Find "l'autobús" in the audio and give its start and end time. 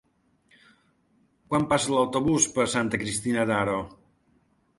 1.97-2.49